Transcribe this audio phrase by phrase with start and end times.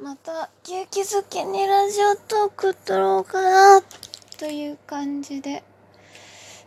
[0.00, 3.82] また勇気づけにラジオトーク撮ろうかな
[4.38, 5.64] という感じで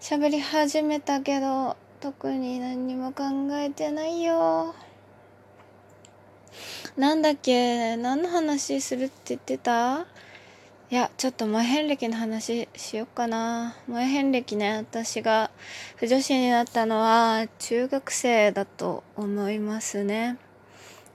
[0.00, 3.22] 喋り始めたけど特に何にも考
[3.52, 4.74] えてないよ。
[6.96, 10.06] なんだっけ何の話するって言ってた？
[10.90, 13.76] いやちょっと前遍歴の話しよっかな。
[13.86, 15.52] 前遍歴ね私が
[15.94, 20.36] 不女子になったのは中学生だと思いますね。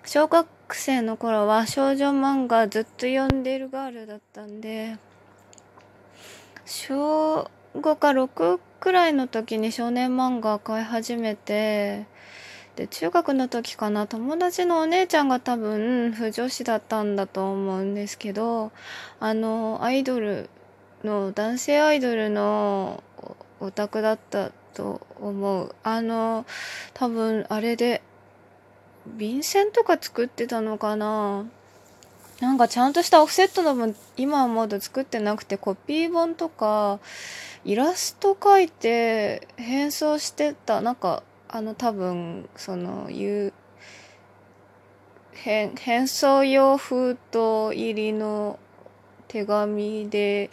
[0.05, 4.97] 小学生の頃は少女漫画ずっと読んでるガールだったんで
[6.65, 12.05] 小5か6くらいの時に少年漫画買い始めて
[12.75, 18.71] で中学の時かな友達のお姉ちゃんが多分不女子だったんだと思うんですけど
[19.19, 20.49] あのアイドル
[21.03, 23.03] の男性アイドルの
[23.59, 25.75] オタクだったと思う。
[25.83, 26.45] あの
[26.93, 28.01] 多分あれで
[29.07, 31.45] 便箋とか作ってたのかな？
[32.41, 36.99] なんかちゃんとしたオフセットの分今はまだ作ってなくてコピー本とか
[37.63, 40.81] イラスト描いて変装してた。
[40.81, 43.53] なんかあの多分そのいう
[45.31, 48.59] 変変装用封筒入りの
[49.27, 50.49] 手紙で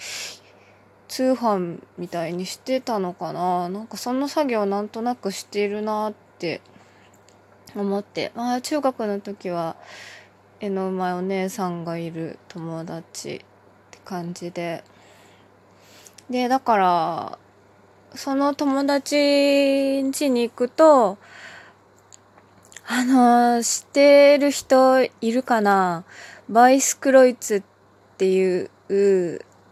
[1.08, 3.68] 通販みたいにしてたのかな？
[3.68, 6.60] なんかその作業なんとなくしてるなって
[7.74, 9.76] 思ってまあ中学の時は
[10.60, 13.38] 絵のうまいお姉さんがいる友達っ
[13.90, 14.84] て感じで。
[16.30, 17.38] でだから
[18.14, 19.16] その友達
[20.02, 21.18] ん家に行くと
[22.86, 26.04] あの知ってる人いるかな？
[26.48, 27.62] バイスクロイツっ
[28.16, 28.70] ていう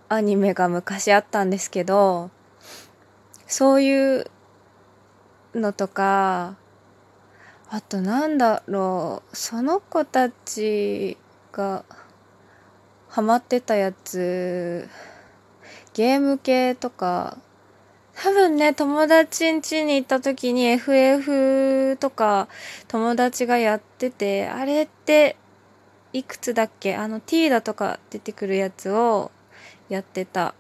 [0.09, 2.31] アニメが昔あったんですけど
[3.47, 4.31] そういう
[5.55, 6.57] のとか
[7.73, 11.17] あとなんだろうその子たち
[11.53, 11.85] が
[13.09, 14.89] ハマってたやつ
[15.95, 17.39] ゲーム系とか
[18.17, 22.49] 多分ね友達ん家に行った時に FF とか
[22.89, 25.37] 友達がやっててあれって
[26.13, 26.97] いくつだっけ？
[26.97, 29.31] あの T だとか出てくるやつを
[29.89, 30.55] やってた。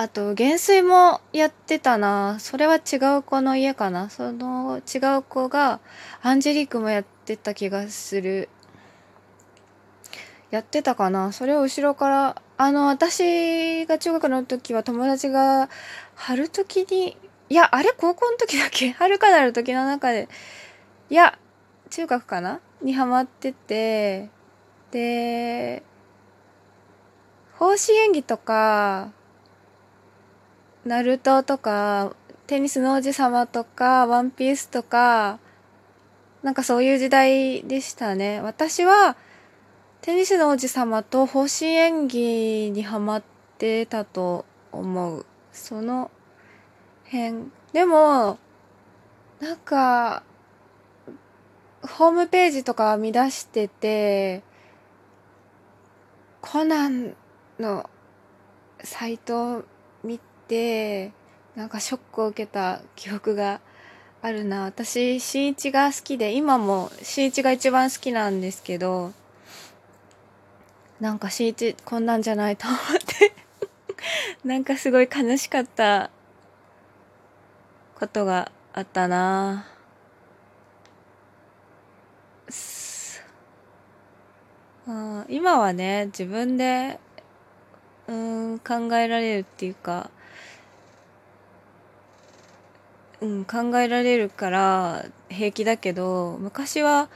[0.00, 2.38] あと、減水もやってたな。
[2.40, 4.08] それは違う子の家かな。
[4.08, 5.78] その違う子が、
[6.22, 8.48] アンジェリークもやってた気がする。
[10.50, 11.32] やってたかな。
[11.32, 15.68] それを後ろから、あの、私が中学の時は友達が、
[16.14, 17.18] 春時に、
[17.50, 18.92] いや、あれ高校の時だっけ？
[18.96, 20.30] 春かなる時の中で、
[21.10, 21.38] いや、
[21.90, 22.60] 中学かな？
[22.80, 24.30] にハマってて、
[24.92, 25.82] で、
[27.58, 29.12] 方針演技とか、
[30.84, 32.14] ナルトとか、
[32.46, 35.38] テニスの王子様とか、ワンピースとか、
[36.42, 38.40] なんかそういう時代でしたね。
[38.40, 39.16] 私は、
[40.00, 43.22] テニスの王子様と方針演技にハマっ
[43.58, 45.26] てたと思う。
[45.52, 46.10] その
[47.04, 47.50] 辺。
[47.74, 48.38] でも、
[49.38, 50.22] なんか、
[51.82, 54.42] ホームページとか見出してて、
[56.40, 57.14] コナン
[57.58, 57.88] の
[58.82, 59.64] サイト
[60.50, 61.12] て
[61.54, 63.60] なんかショックを受けた記憶が
[64.20, 64.64] あるな。
[64.64, 69.12] 私新一が好きで今も新一が一番好きなんですけど
[71.00, 73.32] なんか新一こんなんじゃないと思って。
[74.44, 76.10] なんかすごい悲しかった
[77.98, 79.66] ことがあったな。
[85.28, 86.98] 今はね自分で
[88.08, 90.10] うん考えられるっていうか
[93.20, 97.08] うん、考えられるから平気だけど昔は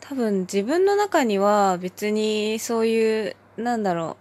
[0.00, 4.16] 多分自分の中には別にそういうなんだろ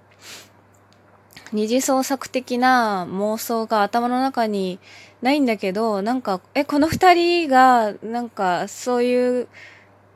[1.51, 4.79] う二次創作的な妄想が頭の中に
[5.21, 9.47] ないんだけどなんかえこの二人がなんかそういう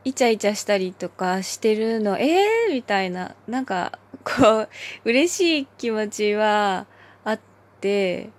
[0.04, 4.70] イチャイチャしたりとかしてるのえー、みたいななんかこう
[5.04, 6.86] 嬉しい気持ちは
[7.24, 7.40] あっ
[7.82, 8.30] て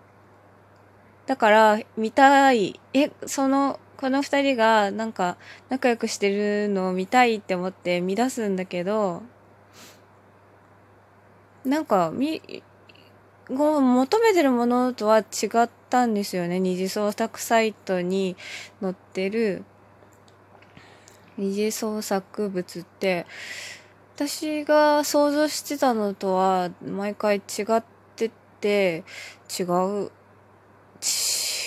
[1.26, 2.80] だから、見たい。
[2.94, 5.38] え、その、この二人がなんか
[5.70, 9.22] 仲良くしてるのを見たいって思って見出すんだけど、
[11.64, 12.62] なんか、み、
[13.48, 15.24] 求めてるものとは違
[15.62, 16.60] ったんですよね。
[16.60, 18.36] 二次創作サイトに
[18.80, 19.64] 載ってる
[21.38, 23.26] 二次創作物って、
[24.14, 27.40] 私が想像してたのとは毎回違
[27.76, 27.84] っ
[28.16, 28.30] て
[28.60, 29.04] て、
[29.58, 30.10] 違う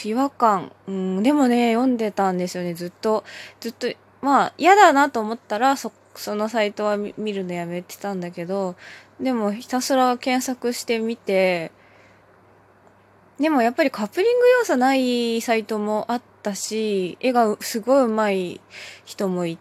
[0.04, 0.72] 違和感。
[0.88, 2.74] うん、でもね、読んでたんですよね。
[2.74, 3.24] ずっと、
[3.60, 3.88] ずっと
[4.22, 8.75] まあ嫌だなと思ったらそそのサイトは見るのやめてたんだけど
[9.19, 11.72] でもひたすら検索してみて
[13.40, 18.62] でもやっぱりカップリング要素ないサイトもあったし絵がすごい上手い
[19.06, 19.57] 人もい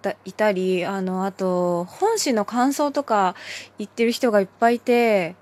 [0.00, 3.34] たいたりあのあと本誌の感想とか
[3.76, 5.36] 言ってる人がいっぱいいて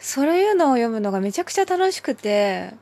[0.00, 2.74] そういうのを読むのがめちゃくちゃ楽しくて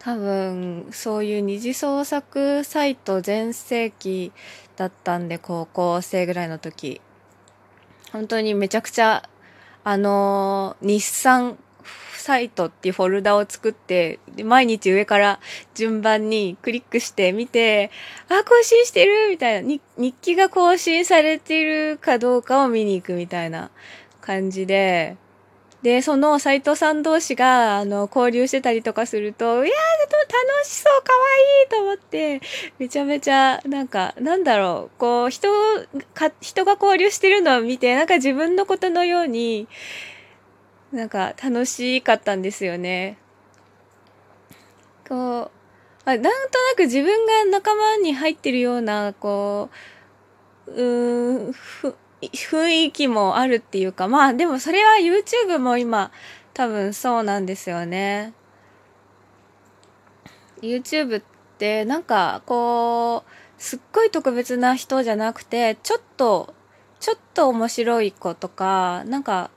[0.00, 4.32] 多分そういう二次創作サイト全盛期
[4.76, 7.00] だったんで高校生ぐらいの時。
[8.12, 9.28] 本当にめちゃくちゃ
[9.84, 11.58] あの日産
[12.14, 15.38] サイトっていうフォルダを作って毎日上から
[15.74, 17.90] 順番にクリックして見て
[18.28, 19.80] あ更新してるみたいな。
[19.96, 23.70] 日記が更新されてるかどうかを見に行くみたいな
[24.22, 25.16] 感じで。
[25.82, 30.00] で、その斎藤さん同士が、あの、交流してたりとかすると、いやー、
[30.30, 31.18] 楽しそう、かわ
[31.62, 32.40] いいと思って、
[32.78, 35.48] めちゃめちゃ、なんか、なんだろう、こう、人
[36.14, 39.68] か、人が交流してるのを見て、なんか自分のことのように、
[40.92, 43.16] なんか楽しかったんですよね。
[45.08, 45.50] こう、
[46.04, 46.30] あなんとな
[46.76, 49.70] く自分が仲間に入ってるような、こ
[50.66, 56.10] う、うーん、ふ、雰囲気もあるっていうか、まあでもそれは YouTube も今
[56.54, 58.34] 多分そうなんですよね。
[60.62, 61.22] YouTube っ
[61.58, 66.54] てなんかこう、すっごい特別な人じゃなくて、ちょっと、
[66.98, 69.50] ちょっと面白い子とか、なんか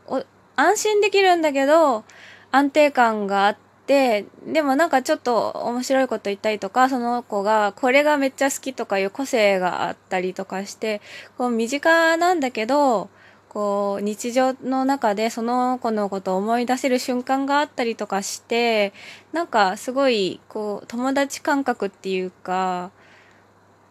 [0.55, 2.03] 安心できるんだけど、
[2.51, 4.25] 安定感があっ、で
[4.63, 11.01] もなんかちょっと面白いこと言ったりとか、その子がこれがめっちゃ好きとかいう個性があったりとかして、
[11.37, 13.09] こう身近なんだけど、
[13.49, 18.93] こう日常の中でその子のことを思い出せる瞬間があったりとかして、
[19.31, 22.91] なんかすごいこう友達感覚っていうか、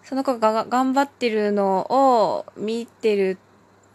[0.02, 3.38] その子が頑張ってるのを見てる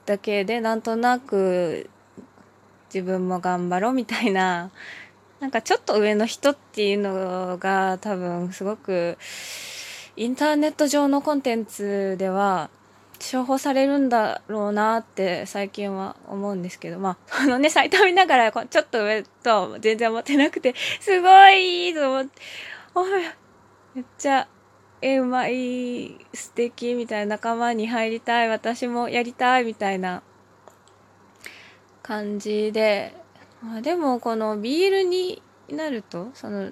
[0.05, 1.89] だけでなんとなく
[2.93, 4.71] 自分も頑張ろうみたいな
[5.39, 9.17] なんかちょっと上の人っていうのが多分すごく
[10.15, 12.69] インターネット上のコンテンツでは
[13.19, 22.41] 重宝されるんだろうなって最近は思うんですけど、まあ、 あのね、サイト見ながらちょっと上とは全然思ってなくて、 すごいと思って、
[22.95, 23.03] お、
[23.95, 24.47] めっちゃ、
[25.01, 30.23] え、うまい、素敵みたいな仲間に入りたい、私もやりたいみたいな
[32.01, 33.15] 感じで、
[33.63, 36.71] あでもこの BL になるとその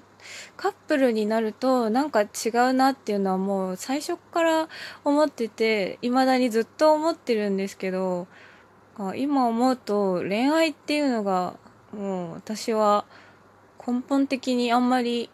[0.56, 2.28] カップルになるとなんか違
[2.70, 4.68] うなっていうのはもう最初から
[5.04, 8.26] 思ってて未だにずっと思ってるんですけど
[9.14, 11.54] 今思うと恋愛っていうのが
[11.92, 13.04] もう私は
[13.86, 15.30] 根本的にあんまり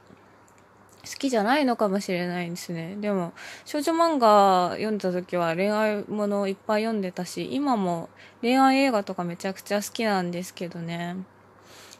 [1.04, 2.96] 好きじゃないのかもしれないですね。
[3.00, 3.32] でも
[3.64, 8.08] 少女漫画読んだ時は恋愛ものいっぱい読んでたし今も
[8.40, 11.16] 恋愛映画とかめちゃくちゃ好きなんですけどね。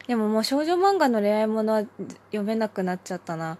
[0.07, 1.83] でももう少女漫画の恋愛ものは
[2.31, 3.57] 読めなくなっちゃったな。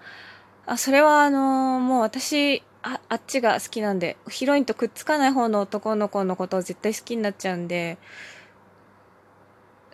[0.66, 7.98] あ、それはあのー、もう私、あ、あっちが好きなんで、ヒロインとくっつかない方の男の子のことを絶対好きになっちゃうんで、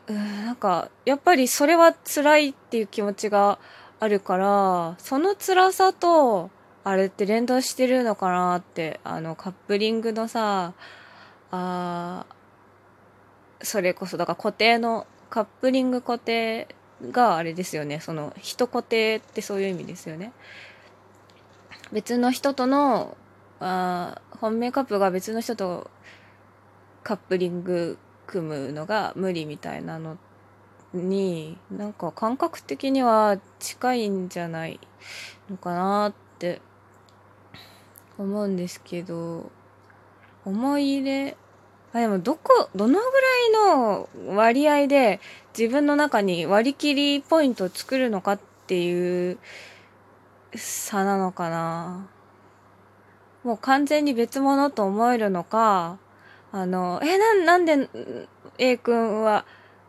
[0.07, 3.60] うん、なんか、やっぱりそれは辛いっていう気持ちが
[4.00, 6.50] あるから、その辛さと、
[6.84, 10.74] あれって連動してるのかなって、あの、カップリングのさ、
[11.51, 12.25] あ
[13.62, 16.67] それこそ、だから固定のカップリング固定
[17.12, 18.00] があれですよね。
[18.00, 20.33] その人固定ってそういう意味ですよね。
[21.91, 23.17] 別の人との
[23.59, 25.89] あ本命カップが別の人と
[27.03, 30.17] カップリング組むのが無理みたいなの
[30.93, 34.79] になんか感覚的には近いんじゃない
[35.50, 36.62] のかなって
[38.17, 39.51] 思うんですけど
[40.45, 41.38] 思い入れ
[41.93, 43.01] あでもどこどのぐら
[43.48, 45.19] いの割合で
[45.58, 49.38] 自分の中に割り切りポイントを作るのかっていう
[50.55, 52.08] 差なのかな。
[53.43, 55.98] もう完全に別物と思えるのか
[56.51, 57.89] あのえななんで
[58.58, 59.46] A 君は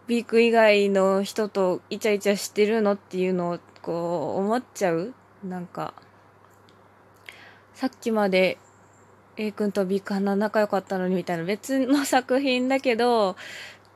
[0.06, 5.14] B 君以外の人とイチャイチャしてるのっていうのをこう思っちゃう？
[5.44, 5.94] なんか
[7.74, 8.58] さっきまで
[9.36, 13.36] A 君と B 君仲良かったのにみたいな別の作品だけど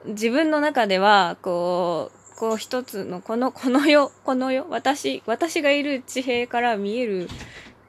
[0.07, 7.29] 自分の中ではこうこう一つのこのこの世この世私私がいる地平から見える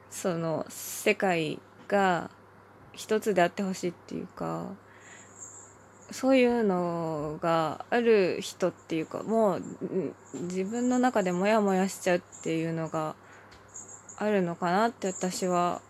[0.10, 2.30] その世界が
[2.94, 4.68] 一つであってほしいっていうか
[6.12, 9.64] そういうのがある人っていうかもう
[10.44, 13.16] 自分の中でモヤモヤしちゃうっていうのが
[14.18, 15.82] あるのかなって私は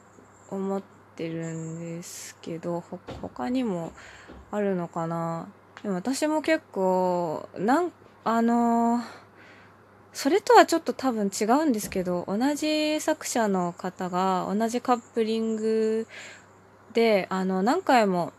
[0.50, 2.84] 思っててるんですけど
[3.22, 3.94] 他にも
[4.52, 5.48] あるのかな？
[5.82, 7.92] でも私も結構なん
[8.24, 9.02] あの
[10.14, 16.08] それとはちょっと多分違うんですけど同じ作者の方が同じカップリング
[16.94, 18.32] であの何回も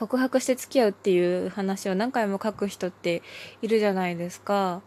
[0.00, 3.22] 告白して付き合うっていう話を何回も書く人って
[3.62, 4.82] いるじゃないですか。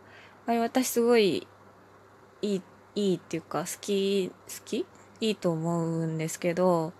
[0.45, 1.47] あれ私すごい
[2.41, 2.61] いい
[2.95, 4.33] いいっていうか好き好
[4.65, 4.85] き？
[5.21, 6.93] いいと思うんですけど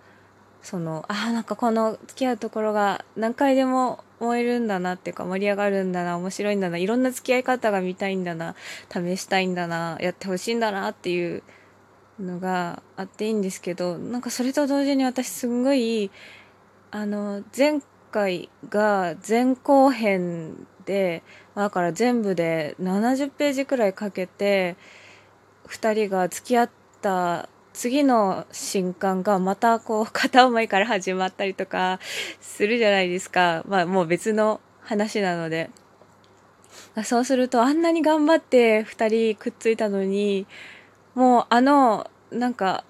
[0.62, 8.56] そのあなんかこの付き合うところが何回でも燃えるんだなっていうか盛り上がるんだな面白いんだないろんな付き合い方が見たいんだな
[8.90, 11.42] 試したいんだなやってほしいんだなっていう
[12.18, 16.10] のがあっていいんですけどなんかそれと同時に私すんごい
[16.90, 21.22] あの前回が前後編で
[21.54, 24.76] だから全部で70ページくらいかけて
[25.68, 26.70] 2人が付き合っ
[27.02, 27.48] た
[27.78, 32.00] 次の瞬間がまたこう片思いから始まったりとか
[32.40, 33.62] するじゃないですか。
[33.68, 35.70] まあもう別の話なので。
[37.04, 40.48] そうするとあんなに頑張って2人くっついたのに
[41.14, 42.82] もうあのなんか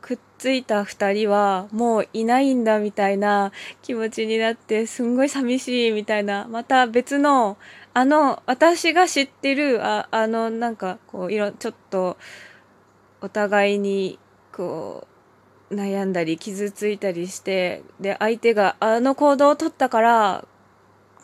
[0.00, 7.58] くっついた2人はもういないんだみたいな気持ちになってすんごい寂しいみたいなまた別の
[7.92, 12.16] あの私が知ってるああのなんかこういろちょっと
[13.22, 14.18] お互いに
[14.52, 15.06] こ
[15.70, 20.44] う悩んだり傷ついたりしてで相手があの行動を取ったから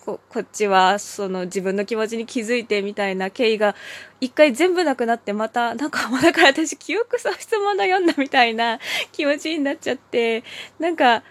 [0.07, 3.75] ここっちはその自分の気持ちに気づいてみたいな経緯が
[4.23, 8.78] 一回全部なくなってまたなんか だから私記憶喪失まだ読んだみたいな
[9.12, 10.45] 気持ちになっちゃって
[10.78, 11.23] なんか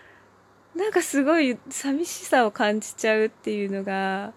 [0.75, 4.33] なんかすごい寂しさを感じちゃうっていうのが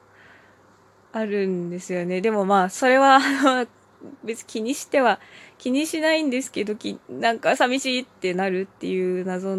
[1.12, 2.22] あるんですよね。
[2.22, 3.66] でもまあそれはあの
[4.24, 5.20] 別に気にしては
[5.60, 9.48] 気にしないんですけどきなんか寂しいってなるっていう謎